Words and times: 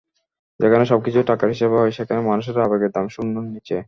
যেখানে 0.59 0.83
সবকিছু 0.85 1.19
টাকার 1.29 1.49
হিসাবে 1.49 1.75
হয়, 1.77 1.91
সেখানে 1.91 2.19
মানুষের 2.21 2.65
আবেগের 2.65 2.91
দাম 2.95 3.05
শূন্যের 3.15 3.45
নিচে। 3.53 3.77